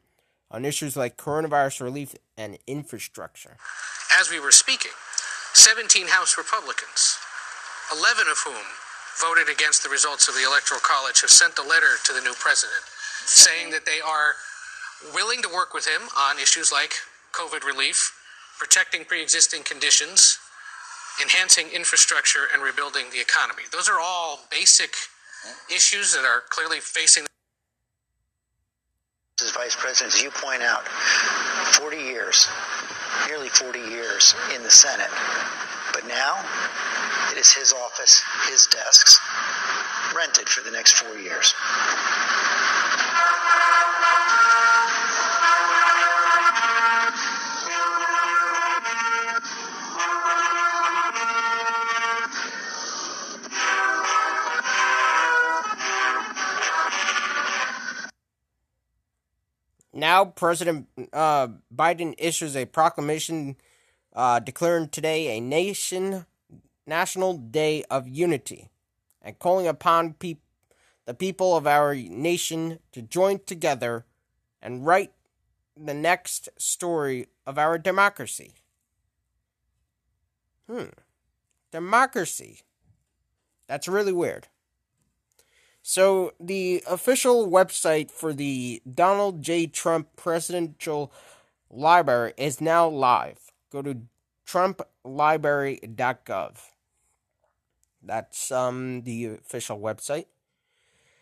on 0.49 0.65
issues 0.65 0.95
like 0.95 1.17
coronavirus 1.17 1.81
relief 1.81 2.15
and 2.37 2.57
infrastructure. 2.67 3.57
As 4.19 4.29
we 4.29 4.39
were 4.39 4.51
speaking, 4.51 4.91
17 5.53 6.07
House 6.07 6.37
Republicans, 6.37 7.17
11 7.91 8.27
of 8.29 8.37
whom 8.45 8.63
voted 9.19 9.51
against 9.51 9.83
the 9.83 9.89
results 9.89 10.27
of 10.27 10.35
the 10.35 10.45
Electoral 10.45 10.79
College, 10.83 11.21
have 11.21 11.29
sent 11.29 11.57
a 11.57 11.63
letter 11.63 11.97
to 12.05 12.13
the 12.13 12.21
new 12.21 12.33
president 12.39 12.83
saying 13.25 13.71
that 13.71 13.85
they 13.85 13.99
are 13.99 14.35
willing 15.13 15.41
to 15.41 15.49
work 15.49 15.73
with 15.73 15.85
him 15.85 16.01
on 16.17 16.39
issues 16.39 16.71
like 16.71 16.93
COVID 17.33 17.63
relief, 17.63 18.13
protecting 18.57 19.05
pre 19.05 19.21
existing 19.21 19.63
conditions, 19.63 20.39
enhancing 21.21 21.67
infrastructure, 21.73 22.47
and 22.53 22.63
rebuilding 22.63 23.05
the 23.11 23.19
economy. 23.19 23.63
Those 23.71 23.89
are 23.89 23.99
all 23.99 24.39
basic 24.49 24.95
issues 25.73 26.13
that 26.13 26.25
are 26.25 26.43
clearly 26.49 26.79
facing. 26.79 27.25
As 29.39 29.51
Vice 29.51 29.75
President, 29.75 30.15
as 30.15 30.21
you 30.23 30.31
point 30.31 30.63
out, 30.63 30.87
40 31.77 31.95
years, 31.95 32.47
nearly 33.27 33.49
40 33.49 33.77
years 33.77 34.33
in 34.55 34.63
the 34.63 34.71
Senate. 34.71 35.11
But 35.93 36.07
now, 36.07 36.43
it 37.31 37.37
is 37.37 37.51
his 37.51 37.71
office, 37.71 38.23
his 38.49 38.65
desks, 38.65 39.19
rented 40.15 40.49
for 40.49 40.63
the 40.63 40.71
next 40.71 40.97
four 40.97 41.19
years. 41.19 41.53
Now, 60.17 60.25
President 60.25 60.87
uh, 61.13 61.49
Biden 61.71 62.15
issues 62.17 62.55
a 62.55 62.65
proclamation 62.65 63.55
uh, 64.15 64.39
declaring 64.39 64.89
today 64.89 65.37
a 65.37 65.39
nation 65.39 66.25
national 66.87 67.37
day 67.37 67.83
of 67.91 68.07
unity 68.07 68.69
and 69.21 69.37
calling 69.37 69.67
upon 69.67 70.13
pe- 70.13 70.39
the 71.05 71.13
people 71.13 71.55
of 71.55 71.67
our 71.67 71.93
nation 71.93 72.79
to 72.93 73.03
join 73.03 73.41
together 73.45 74.07
and 74.59 74.87
write 74.87 75.11
the 75.79 75.93
next 75.93 76.49
story 76.57 77.27
of 77.45 77.59
our 77.59 77.77
democracy. 77.77 78.55
Hmm. 80.67 80.85
Democracy. 81.71 82.61
That's 83.67 83.87
really 83.87 84.13
weird. 84.13 84.47
So, 85.89 86.33
the 86.37 86.83
official 86.85 87.49
website 87.49 88.11
for 88.11 88.33
the 88.33 88.81
Donald 88.83 89.41
J. 89.41 89.67
Trump 89.67 90.17
Presidential 90.17 91.13
Library 91.71 92.33
is 92.35 92.59
now 92.59 92.89
live. 92.89 93.53
Go 93.71 93.81
to 93.81 94.01
trumplibrary.gov. 94.45 96.57
That's 98.03 98.51
um 98.51 99.03
the 99.03 99.27
official 99.27 99.79
website. 99.79 100.25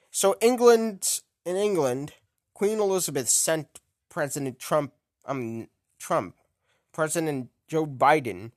So 0.09 0.35
England 0.41 1.19
in 1.45 1.57
England, 1.57 2.13
Queen 2.55 2.79
Elizabeth 2.79 3.29
sent 3.29 3.81
President 4.09 4.57
Trump 4.57 4.93
um 5.25 5.67
Trump, 5.99 6.33
President 6.91 7.49
Joe 7.67 7.85
Biden, 7.85 8.49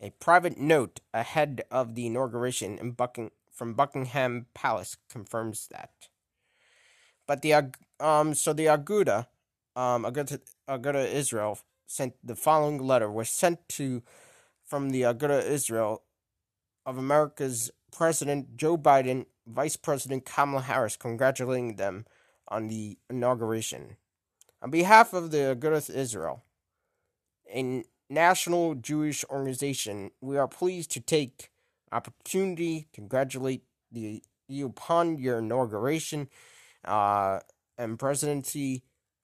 a 0.00 0.10
private 0.20 0.56
note 0.56 1.00
ahead 1.12 1.64
of 1.68 1.96
the 1.96 2.06
inauguration 2.06 2.78
in 2.78 2.92
Bucking 2.92 3.32
from 3.56 3.74
Buckingham 3.74 4.46
Palace 4.54 4.96
confirms 5.10 5.66
that. 5.72 5.90
But 7.26 7.42
the 7.42 7.72
um 7.98 8.34
so 8.34 8.52
the 8.52 8.66
Aguda 8.66 9.26
um 9.74 10.04
Aguda, 10.04 10.40
Aguda 10.68 11.10
Israel 11.12 11.58
sent 11.86 12.14
the 12.22 12.36
following 12.36 12.78
letter 12.78 13.10
was 13.10 13.30
sent 13.30 13.66
to 13.70 14.02
from 14.64 14.90
the 14.90 15.02
Aguda 15.02 15.44
Israel 15.44 16.02
of 16.84 16.98
America's 16.98 17.70
President 17.92 18.56
Joe 18.56 18.76
Biden, 18.76 19.26
Vice 19.46 19.76
President 19.76 20.26
Kamala 20.26 20.62
Harris, 20.62 20.96
congratulating 20.96 21.76
them 21.76 22.04
on 22.48 22.68
the 22.68 22.98
inauguration. 23.08 23.96
On 24.60 24.70
behalf 24.70 25.12
of 25.12 25.30
the 25.30 25.56
Aguda 25.56 25.88
Israel, 25.90 26.44
a 27.52 27.84
national 28.10 28.74
Jewish 28.74 29.24
organization, 29.30 30.10
we 30.20 30.36
are 30.36 30.48
pleased 30.48 30.90
to 30.92 31.00
take 31.00 31.50
opportunity 31.92 32.82
to 32.82 32.86
congratulate 32.92 33.62
the, 33.92 34.22
you 34.48 34.66
upon 34.66 35.18
your 35.18 35.38
inauguration 35.38 36.28
uh, 36.84 37.40
and 37.78 37.98
presidency, 37.98 38.82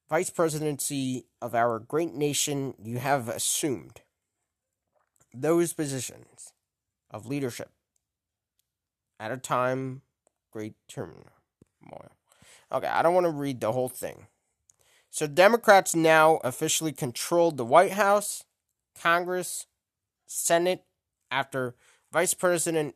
vice 0.09 0.29
presidency 0.29 1.25
of 1.41 1.55
our 1.55 1.79
great 1.79 2.13
nation 2.13 2.73
you 2.81 2.99
have 2.99 3.29
assumed. 3.29 4.01
those 5.33 5.73
positions 5.73 6.53
of 7.11 7.25
leadership 7.25 7.69
at 9.19 9.31
a 9.31 9.37
time 9.37 10.01
great 10.51 10.75
turmoil. 10.87 11.31
Okay, 12.71 12.87
I 12.87 13.01
don't 13.01 13.13
want 13.13 13.25
to 13.25 13.31
read 13.31 13.59
the 13.61 13.71
whole 13.71 13.89
thing. 13.89 14.27
So 15.09 15.27
Democrats 15.27 15.95
now 15.95 16.37
officially 16.43 16.91
controlled 16.91 17.57
the 17.57 17.65
White 17.65 17.91
House, 17.93 18.45
Congress, 18.99 19.67
Senate 20.25 20.83
after 21.31 21.75
Vice 22.13 22.35
President 22.35 22.93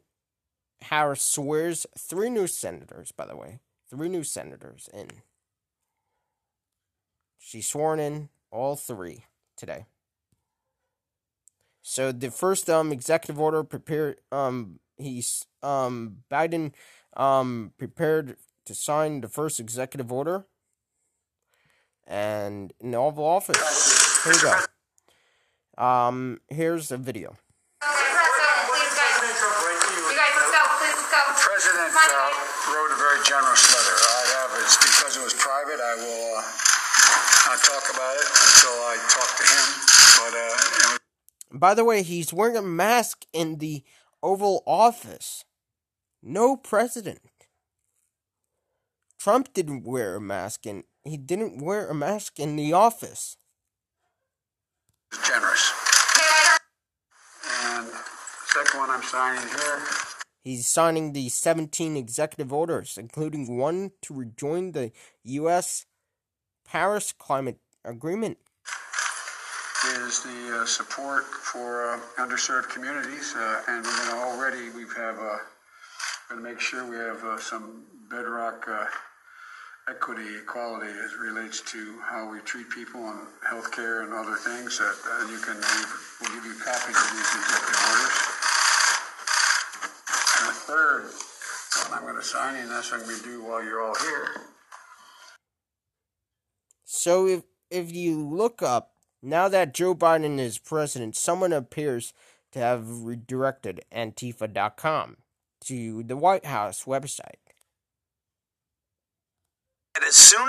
Harris 0.79 1.23
swears 1.23 1.87
three 1.97 2.29
new 2.29 2.45
senators, 2.45 3.11
by 3.11 3.25
the 3.25 3.35
way, 3.35 3.59
three 3.89 4.09
new 4.09 4.23
senators 4.23 4.87
in. 4.93 5.07
She's 7.39 7.67
sworn 7.67 7.99
in 7.99 8.29
all 8.51 8.75
three 8.75 9.23
today. 9.55 9.85
So 11.81 12.11
the 12.11 12.29
first 12.29 12.69
um 12.69 12.91
executive 12.91 13.39
order 13.39 13.63
prepared 13.63 14.21
um 14.31 14.79
he's 14.97 15.47
um 15.63 16.17
Biden 16.29 16.73
um 17.15 17.73
prepared 17.79 18.37
to 18.65 18.75
sign 18.75 19.21
the 19.21 19.29
first 19.29 19.59
executive 19.59 20.11
order 20.11 20.45
and 22.05 22.71
in 22.79 22.91
the 22.91 22.97
Oval 22.97 23.25
Office. 23.25 24.23
Here 24.23 24.33
we 24.33 24.39
go. 24.41 25.83
Um, 25.83 26.41
here's 26.49 26.91
a 26.91 26.97
video. 26.97 27.35
President 31.57 31.89
uh, 31.89 32.69
wrote 32.69 32.91
a 32.93 32.99
very 33.01 33.17
generous 33.25 33.65
letter. 33.73 33.97
I 33.97 34.21
have 34.37 34.51
it's 34.61 34.77
because 34.77 35.17
it 35.17 35.23
was 35.23 35.33
private. 35.33 35.81
I 35.81 35.95
will 35.97 36.37
uh, 36.37 36.45
not 37.49 37.56
talk 37.67 37.83
about 37.93 38.15
it 38.15 38.27
until 38.31 38.77
I 38.87 38.95
talk 39.11 39.31
to 39.37 39.45
him. 39.51 39.67
But 40.17 40.33
uh. 40.39 40.97
By 41.59 41.73
the 41.73 41.83
way, 41.83 42.03
he's 42.03 42.33
wearing 42.33 42.55
a 42.55 42.61
mask 42.61 43.25
in 43.33 43.57
the 43.57 43.83
Oval 44.23 44.63
Office. 44.65 45.43
No 46.23 46.55
president. 46.55 47.19
Trump 49.19 49.53
didn't 49.53 49.83
wear 49.83 50.15
a 50.15 50.21
mask 50.21 50.65
and 50.65 50.83
he 51.03 51.17
didn't 51.17 51.61
wear 51.61 51.87
a 51.87 51.93
mask 51.93 52.39
in 52.39 52.55
the 52.55 52.71
office. 52.73 53.37
Generous. 55.25 55.73
And 57.63 57.87
second 58.53 58.79
one 58.79 58.89
I'm 58.89 59.03
signing 59.03 59.47
here. 59.47 59.81
He's 60.43 60.67
signing 60.67 61.11
the 61.11 61.27
17 61.27 61.97
executive 61.97 62.53
orders, 62.53 62.97
including 62.97 63.57
one 63.57 63.91
to 64.03 64.13
rejoin 64.13 64.71
the 64.71 64.91
U.S. 65.23 65.85
Paris 66.67 67.13
Climate 67.13 67.57
Agreement. 67.85 68.37
Is 69.85 70.21
the 70.21 70.61
uh, 70.61 70.65
support 70.65 71.23
for 71.23 71.93
uh, 71.93 71.99
underserved 72.17 72.69
communities, 72.69 73.33
uh, 73.37 73.61
and 73.69 73.85
we're 73.85 73.97
going 73.97 74.09
to 74.09 74.17
already 74.17 74.69
we 74.71 74.83
have 74.97 75.15
uh, 75.17 75.37
going 76.27 76.43
to 76.43 76.49
make 76.49 76.59
sure 76.59 76.83
we 76.89 76.97
have 76.97 77.23
uh, 77.23 77.39
some 77.39 77.85
bedrock 78.11 78.67
uh, 78.67 78.85
equity, 79.89 80.35
equality 80.43 80.91
as 80.91 81.15
relates 81.15 81.61
to 81.61 81.99
how 82.03 82.29
we 82.29 82.39
treat 82.39 82.69
people 82.69 83.01
on 83.01 83.27
health 83.47 83.71
care 83.71 84.03
and 84.03 84.11
other 84.11 84.35
things. 84.35 84.77
That 84.77 84.95
uh, 85.07 85.31
you 85.31 85.39
can, 85.39 85.55
we'll 86.19 86.35
give 86.35 86.43
you 86.43 86.55
copies 86.59 86.97
of 86.99 87.09
these 87.15 87.31
executive 87.31 87.79
orders. 87.87 88.17
And 90.35 90.45
the 90.51 90.57
third 90.67 91.03
one 91.87 91.97
I'm 91.97 92.03
going 92.03 92.19
to 92.19 92.27
sign, 92.27 92.59
and 92.59 92.69
that's 92.69 92.91
going 92.91 93.07
to 93.07 93.23
do 93.23 93.43
while 93.43 93.63
you're 93.63 93.81
all 93.81 93.95
here. 93.95 94.51
So 96.89 97.27
if 97.27 97.43
if 97.69 97.91
you 97.91 98.25
look 98.25 98.63
up 98.63 98.93
now 99.21 99.49
that 99.49 99.73
Joe 99.73 99.93
Biden 99.93 100.39
is 100.39 100.57
president, 100.57 101.17
someone 101.17 101.51
appears 101.51 102.13
to 102.53 102.59
have 102.59 103.03
redirected 103.03 103.81
Antifa.com 103.93 105.17
to 105.65 106.03
the 106.03 106.15
White 106.15 106.45
House 106.45 106.85
website. 106.85 107.43
And 109.95 110.05
as 110.05 110.15
soon 110.15 110.47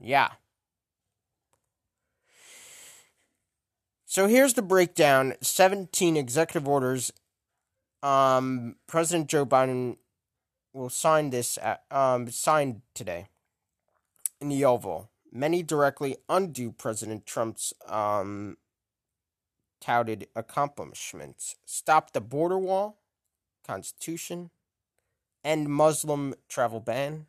Yeah. 0.00 0.30
So 4.04 4.28
here's 4.28 4.54
the 4.54 4.62
breakdown 4.62 5.34
17 5.40 6.16
executive 6.16 6.68
orders. 6.68 7.12
Um, 8.00 8.76
President 8.86 9.28
Joe 9.28 9.44
Biden 9.44 9.96
will 10.72 10.88
sign 10.88 11.30
this 11.30 11.58
at, 11.60 11.82
um, 11.90 12.30
signed 12.30 12.82
today 12.94 13.26
in 14.40 14.48
the 14.48 14.64
Oval. 14.64 15.10
Many 15.32 15.62
directly 15.62 16.16
undo 16.28 16.72
President 16.72 17.26
Trump's 17.26 17.72
um, 17.86 18.56
touted 19.80 20.28
accomplishments. 20.34 21.56
Stop 21.64 22.12
the 22.12 22.20
border 22.20 22.58
wall, 22.58 22.98
Constitution, 23.66 24.50
end 25.44 25.68
Muslim 25.68 26.34
travel 26.48 26.80
ban, 26.80 27.26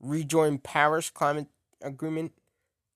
rejoin 0.00 0.58
Paris 0.58 1.10
Climate 1.10 1.48
Agreement, 1.82 2.32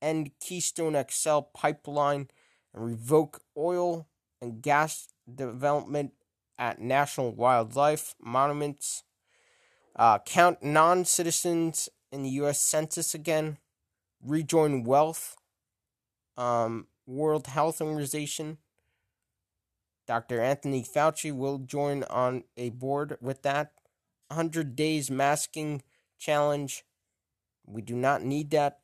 end 0.00 0.30
Keystone 0.40 0.96
XL 1.10 1.40
pipeline, 1.54 2.28
and 2.74 2.84
revoke 2.84 3.42
oil 3.56 4.08
and 4.40 4.62
gas 4.62 5.08
development 5.32 6.12
at 6.58 6.80
national 6.80 7.32
wildlife 7.32 8.14
monuments, 8.20 9.04
uh, 9.96 10.18
count 10.20 10.62
non 10.62 11.04
citizens 11.04 11.88
in 12.10 12.22
the 12.22 12.30
U.S. 12.30 12.60
Census 12.60 13.14
again, 13.14 13.58
rejoin 14.22 14.84
wealth, 14.84 15.36
um, 16.36 16.86
World 17.06 17.46
Health 17.46 17.80
Organization. 17.80 18.58
Dr. 20.06 20.40
Anthony 20.40 20.82
Fauci 20.82 21.32
will 21.32 21.58
join 21.58 22.02
on 22.04 22.44
a 22.56 22.70
board 22.70 23.18
with 23.20 23.42
that. 23.42 23.72
100 24.28 24.74
days 24.74 25.10
masking 25.10 25.82
challenge. 26.18 26.84
We 27.66 27.82
do 27.82 27.94
not 27.94 28.22
need 28.22 28.50
that, 28.50 28.80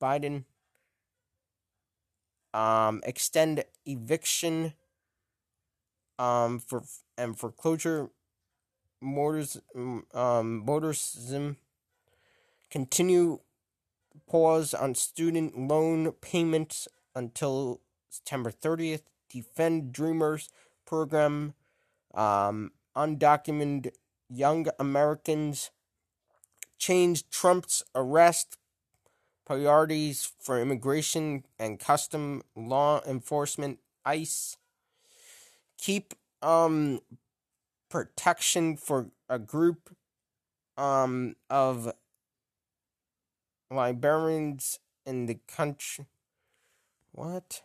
Biden. 0.00 0.44
Um, 2.52 3.00
extend 3.04 3.64
eviction 3.86 4.74
um, 6.18 6.58
for 6.58 6.82
and 7.16 7.38
foreclosure 7.38 8.10
motors 9.00 9.60
um, 9.74 10.04
motorism. 10.66 11.56
Continue 12.70 13.40
pause 14.28 14.74
on 14.74 14.94
student 14.94 15.58
loan 15.58 16.12
payments 16.20 16.88
until 17.14 17.80
September 18.08 18.50
30th. 18.50 19.02
Defend 19.28 19.92
Dreamers 19.92 20.48
program. 20.86 21.54
Um, 22.14 22.72
undocumented 22.96 23.92
young 24.28 24.66
Americans. 24.78 25.70
Change 26.78 27.28
Trump's 27.30 27.82
arrest 27.94 28.56
priorities 29.44 30.32
for 30.40 30.60
immigration 30.60 31.44
and 31.58 31.78
custom 31.78 32.42
law 32.56 33.00
enforcement. 33.06 33.80
ICE. 34.04 34.56
Keep 35.78 36.14
um 36.42 37.00
protection 37.90 38.76
for 38.76 39.10
a 39.28 39.38
group 39.38 39.94
um 40.78 41.34
of 41.50 41.92
librarians 43.70 44.80
in 45.06 45.26
the 45.26 45.38
country. 45.46 46.06
What? 47.12 47.62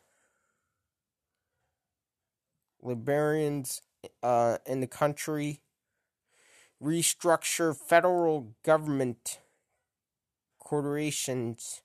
Librarians 2.82 3.82
uh, 4.22 4.58
in 4.66 4.82
the 4.82 4.88
country. 4.88 5.62
Restructure 6.82 7.76
federal 7.76 8.54
government 8.64 9.40
corporations 10.60 11.82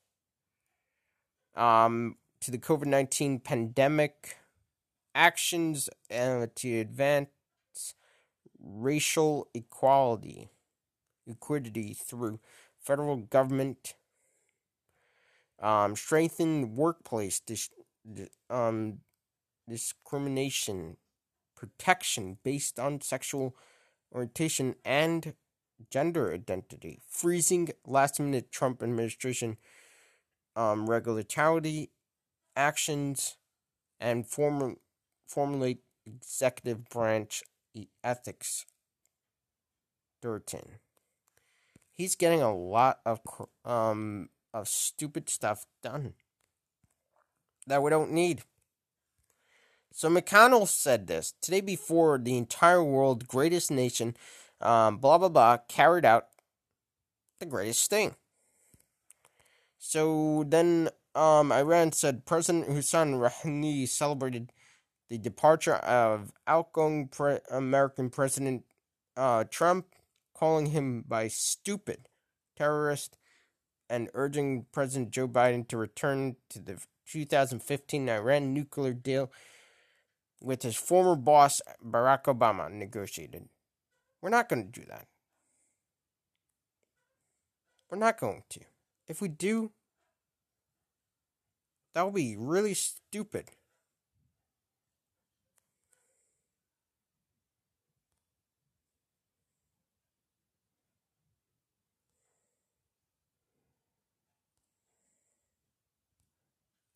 um, 1.55 2.17
to 2.41 2.51
the 2.51 2.57
COVID 2.57 2.85
19 2.85 3.39
pandemic. 3.39 4.37
Actions 5.13 5.89
uh, 6.13 6.47
to 6.55 6.79
advance 6.79 7.27
racial 8.59 9.47
equality, 9.53 10.49
equity 11.29 11.93
through 11.93 12.39
federal 12.79 13.17
government 13.17 13.95
um, 15.61 15.95
strengthen 15.95 16.75
workplace 16.75 17.39
dis- 17.39 17.69
um, 18.49 18.99
discrimination 19.69 20.97
protection 21.55 22.37
based 22.43 22.79
on 22.79 23.01
sexual 23.01 23.55
orientation 24.13 24.75
and 24.83 25.35
gender 25.89 26.33
identity, 26.33 26.99
freezing 27.09 27.69
last 27.85 28.19
minute 28.19 28.51
Trump 28.51 28.83
administration 28.83 29.57
um, 30.55 30.89
regulatory 30.89 31.89
actions, 32.55 33.37
and 33.99 34.27
form- 34.27 34.77
formulate 35.27 35.83
executive 36.05 36.89
branch 36.89 37.43
ethics. 38.03 38.65
13. 40.21 40.79
He's 41.91 42.15
getting 42.15 42.41
a 42.41 42.55
lot 42.55 42.99
of 43.05 43.21
um 43.65 44.29
of 44.53 44.67
stupid 44.67 45.29
stuff 45.29 45.65
done 45.81 46.13
that 47.67 47.83
we 47.83 47.89
don't 47.89 48.11
need. 48.11 48.41
So 49.93 50.09
McConnell 50.09 50.67
said 50.67 51.07
this 51.07 51.33
today 51.41 51.61
before 51.61 52.17
the 52.17 52.37
entire 52.37 52.83
world, 52.83 53.27
greatest 53.27 53.69
nation, 53.71 54.15
um, 54.61 54.97
blah 54.97 55.17
blah 55.17 55.29
blah, 55.29 55.57
carried 55.67 56.05
out 56.05 56.27
the 57.39 57.45
greatest 57.45 57.89
thing. 57.89 58.15
So 59.77 60.45
then 60.47 60.89
um, 61.15 61.51
Iran 61.51 61.91
said 61.91 62.25
President 62.25 62.67
Hassan 62.67 63.15
Rouhani 63.15 63.87
celebrated 63.87 64.53
the 65.09 65.17
departure 65.17 65.75
of 65.75 66.31
outgoing 66.47 67.09
pre- 67.09 67.39
American 67.49 68.09
President 68.09 68.63
uh, 69.17 69.43
Trump, 69.49 69.87
calling 70.33 70.67
him 70.67 71.03
by 71.05 71.27
stupid 71.27 72.07
terrorist, 72.55 73.17
and 73.91 74.09
urging 74.13 74.65
President 74.71 75.11
Joe 75.11 75.27
Biden 75.27 75.67
to 75.67 75.75
return 75.75 76.37
to 76.49 76.59
the 76.59 76.79
2015 77.05 78.07
Iran 78.07 78.53
nuclear 78.53 78.93
deal 78.93 79.29
with 80.41 80.63
his 80.63 80.77
former 80.77 81.15
boss 81.15 81.61
Barack 81.85 82.23
Obama 82.23 82.71
negotiated. 82.71 83.49
We're 84.21 84.29
not 84.29 84.47
going 84.47 84.71
to 84.71 84.79
do 84.79 84.85
that. 84.87 85.07
We're 87.89 87.97
not 87.97 88.17
going 88.17 88.43
to. 88.51 88.61
If 89.09 89.21
we 89.21 89.27
do, 89.27 89.71
that 91.93 92.03
will 92.03 92.11
be 92.11 92.37
really 92.37 92.73
stupid. 92.73 93.51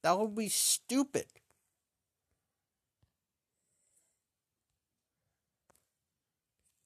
That 0.06 0.20
would 0.20 0.36
be 0.36 0.50
stupid. 0.50 1.26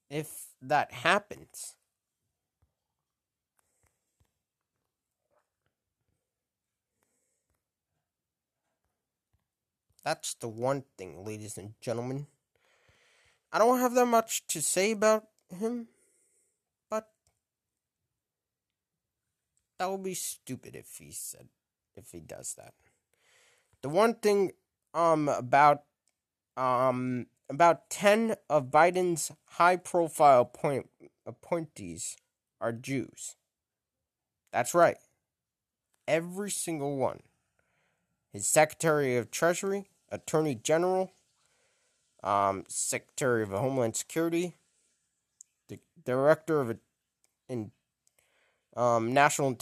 If 0.09 0.45
that 0.61 0.93
happens. 0.93 1.75
That's 10.05 10.35
the 10.35 10.47
one 10.47 10.85
thing, 10.97 11.25
ladies 11.25 11.57
and 11.57 11.73
gentlemen. 11.81 12.25
I 13.51 13.59
don't 13.59 13.79
have 13.79 13.95
that 13.95 14.05
much 14.05 14.47
to 14.47 14.61
say 14.61 14.91
about 14.91 15.25
him, 15.49 15.89
but 16.89 17.09
that 19.77 19.91
would 19.91 20.03
be 20.03 20.13
stupid 20.13 20.73
if 20.73 20.95
he 20.99 21.11
said 21.11 21.49
if 21.97 22.13
he 22.13 22.21
does 22.21 22.53
that. 22.53 22.73
The 23.81 23.89
one 23.89 24.15
thing 24.15 24.51
um 24.93 25.29
about 25.29 25.83
um 26.57 27.27
about 27.49 27.89
10 27.89 28.35
of 28.49 28.69
Biden's 28.69 29.31
high 29.51 29.75
profile 29.75 30.45
point 30.45 30.89
appointees 31.25 32.15
are 32.61 32.71
Jews. 32.71 33.35
That's 34.51 34.73
right. 34.73 34.97
Every 36.07 36.51
single 36.51 36.97
one 36.97 37.21
his 38.31 38.47
Secretary 38.47 39.17
of 39.17 39.31
Treasury, 39.31 39.89
Attorney 40.09 40.55
General, 40.55 41.11
um, 42.23 42.63
Secretary 42.67 43.41
of 43.43 43.49
Homeland 43.49 43.95
Security, 43.95 44.55
the 45.67 45.79
Director 46.03 46.61
of 46.61 46.77
in, 47.47 47.71
um, 48.75 49.13
National 49.13 49.55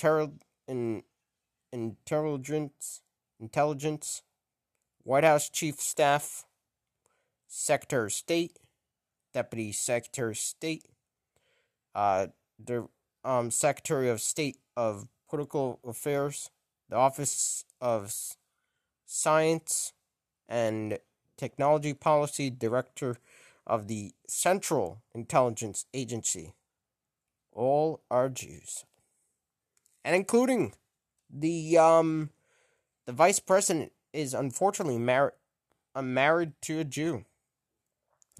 in, 0.67 1.03
Intelligence, 1.71 3.01
Intelligence, 3.39 4.23
White 5.04 5.23
House 5.23 5.50
Chief 5.50 5.80
Staff, 5.80 6.45
Secretary 7.47 8.08
of 8.08 8.13
State, 8.13 8.58
Deputy 9.34 9.71
Secretary 9.71 10.32
of 10.32 10.38
State, 10.38 10.86
uh, 11.95 12.28
the 12.63 12.88
um, 13.23 13.52
Secretary 13.52 14.10
of 14.10 14.21
State 14.21 14.58
of 14.76 15.08
Political 15.30 15.80
Affairs, 15.86 16.50
the 16.89 16.95
Office 16.95 17.65
of 17.82 18.13
Science 19.06 19.93
and 20.50 21.00
Technology 21.38 21.93
Policy 21.93 22.50
Director 22.50 23.17
of 23.65 23.88
the 23.88 24.13
Central 24.28 25.04
Intelligence 25.13 25.86
Agency. 25.93 26.54
All 27.52 28.02
are 28.10 28.30
Jews. 28.30 28.86
And 30.04 30.15
including 30.15 30.73
the 31.30 31.78
um 31.78 32.30
the 33.08 33.13
vice 33.13 33.39
president 33.39 33.93
is 34.13 34.36
unfortunately 34.36 35.00
married 35.00 35.34
uh, 35.96 36.02
married 36.04 36.52
to 36.62 36.80
a 36.80 36.84
Jew. 36.84 37.26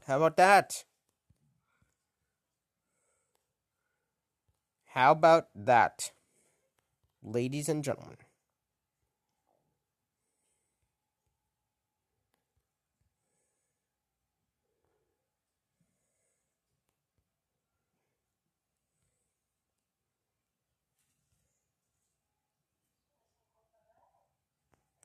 How 0.06 0.18
about 0.18 0.38
that? 0.38 0.84
How 4.94 5.12
about 5.14 5.48
that? 5.56 6.12
Ladies 7.24 7.68
and 7.68 7.84
gentlemen. 7.84 8.18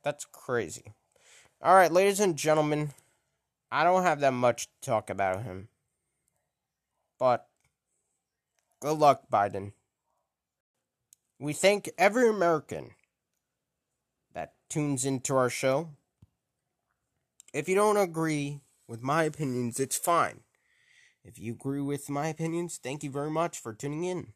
That's 0.03 0.25
crazy. 0.25 0.95
All 1.63 1.75
right, 1.75 1.93
ladies 1.93 2.21
and 2.21 2.37
gentlemen, 2.37 2.91
I 3.71 3.85
don't 3.85 4.03
have 4.03 4.21
that 4.21 4.33
much 4.33 4.67
to 4.67 4.91
talk 4.91 5.09
about 5.11 5.45
him. 5.45 5.69
But 7.19 7.47
good 8.81 8.99
luck, 8.99 9.23
Biden. 9.33 9.73
We 11.39 11.53
thank 11.53 11.91
every 11.97 12.29
American 12.29 12.91
that 14.35 14.55
tunes 14.69 15.05
into 15.05 15.37
our 15.37 15.51
show. 15.51 15.91
If 17.53 17.69
you 17.69 17.75
don't 17.75 17.97
agree 17.97 18.61
with 18.89 19.03
my 19.03 19.25
opinions, 19.25 19.79
it's 19.79 19.97
fine. 19.97 20.41
If 21.25 21.39
you 21.39 21.53
agree 21.53 21.81
with 21.81 22.11
my 22.11 22.27
opinions, 22.27 22.81
thank 22.83 23.05
you 23.05 23.11
very 23.11 23.31
much 23.31 23.59
for 23.59 23.73
tuning 23.73 24.05
in. 24.05 24.33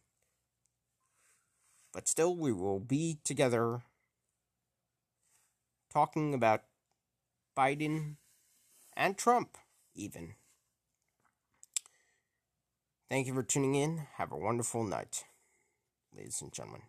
But 1.93 2.07
still, 2.09 2.37
we 2.37 2.53
will 2.53 2.79
be 2.79 3.19
together 3.25 3.83
talking 5.97 6.35
about 6.35 6.61
Biden 7.57 8.17
and 8.95 9.17
Trump, 9.17 9.57
even. 9.95 10.35
Thank 13.09 13.27
you 13.27 13.33
for 13.33 13.43
tuning 13.43 13.77
in. 13.77 14.07
Have 14.17 14.31
a 14.31 14.37
wonderful 14.37 14.85
night, 14.85 15.25
ladies 16.15 16.43
and 16.43 16.53
gentlemen. 16.53 16.83